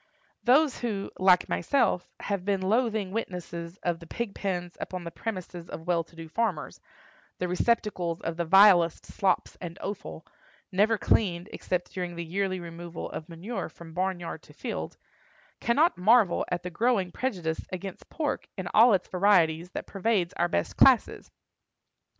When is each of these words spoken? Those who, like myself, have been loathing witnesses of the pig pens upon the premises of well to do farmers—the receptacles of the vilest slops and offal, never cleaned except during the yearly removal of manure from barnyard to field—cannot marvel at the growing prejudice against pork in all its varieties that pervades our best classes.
Those 0.43 0.79
who, 0.79 1.11
like 1.19 1.47
myself, 1.47 2.09
have 2.21 2.43
been 2.43 2.63
loathing 2.63 3.11
witnesses 3.11 3.77
of 3.83 3.99
the 3.99 4.07
pig 4.07 4.33
pens 4.33 4.75
upon 4.79 5.03
the 5.03 5.11
premises 5.11 5.69
of 5.69 5.85
well 5.85 6.03
to 6.05 6.15
do 6.15 6.27
farmers—the 6.27 7.47
receptacles 7.47 8.19
of 8.21 8.35
the 8.35 8.43
vilest 8.45 9.05
slops 9.05 9.57
and 9.61 9.77
offal, 9.79 10.25
never 10.71 10.97
cleaned 10.97 11.49
except 11.53 11.91
during 11.93 12.15
the 12.15 12.25
yearly 12.25 12.59
removal 12.59 13.11
of 13.11 13.29
manure 13.29 13.69
from 13.69 13.93
barnyard 13.93 14.41
to 14.41 14.53
field—cannot 14.55 15.99
marvel 15.99 16.45
at 16.49 16.63
the 16.63 16.71
growing 16.71 17.11
prejudice 17.11 17.63
against 17.71 18.09
pork 18.09 18.47
in 18.57 18.67
all 18.73 18.95
its 18.95 19.07
varieties 19.07 19.69
that 19.69 19.85
pervades 19.85 20.33
our 20.33 20.47
best 20.47 20.77
classes. 20.77 21.29